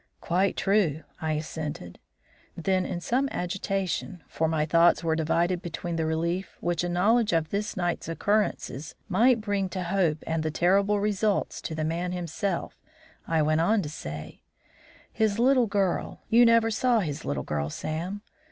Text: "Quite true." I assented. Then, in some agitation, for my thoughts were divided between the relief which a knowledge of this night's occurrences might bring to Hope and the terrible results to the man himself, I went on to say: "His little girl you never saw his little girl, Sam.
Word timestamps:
"Quite 0.19 0.57
true." 0.57 1.03
I 1.21 1.33
assented. 1.33 1.99
Then, 2.57 2.87
in 2.87 3.01
some 3.01 3.29
agitation, 3.31 4.23
for 4.27 4.47
my 4.47 4.65
thoughts 4.65 5.03
were 5.03 5.15
divided 5.15 5.61
between 5.61 5.95
the 5.95 6.07
relief 6.07 6.57
which 6.59 6.83
a 6.83 6.89
knowledge 6.89 7.33
of 7.33 7.49
this 7.51 7.77
night's 7.77 8.09
occurrences 8.09 8.95
might 9.07 9.41
bring 9.41 9.69
to 9.69 9.83
Hope 9.83 10.23
and 10.25 10.41
the 10.41 10.49
terrible 10.49 10.99
results 10.99 11.61
to 11.61 11.75
the 11.75 11.85
man 11.85 12.13
himself, 12.13 12.81
I 13.27 13.43
went 13.43 13.61
on 13.61 13.83
to 13.83 13.89
say: 13.89 14.41
"His 15.13 15.37
little 15.37 15.67
girl 15.67 16.21
you 16.31 16.47
never 16.47 16.71
saw 16.71 17.01
his 17.01 17.23
little 17.23 17.43
girl, 17.43 17.69
Sam. 17.69 18.23